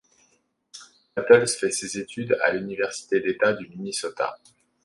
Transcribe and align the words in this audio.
Battles 1.15 1.47
fait 1.59 1.69
ses 1.69 1.99
études 1.99 2.35
à 2.43 2.53
l'université 2.53 3.19
d'État 3.19 3.53
du 3.53 3.69
Minnesota. 3.69 4.39